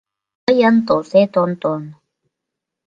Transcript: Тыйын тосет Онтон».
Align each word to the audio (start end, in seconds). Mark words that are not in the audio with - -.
Тыйын 0.45 0.75
тосет 0.87 1.31
Онтон». 1.43 1.83